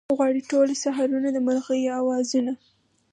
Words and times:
غواړي 0.17 0.41
ټوله 0.49 0.73
سحرونه 0.83 1.29
د 1.33 1.37
مرغیو 1.47 1.97
اوازونه 1.99 2.53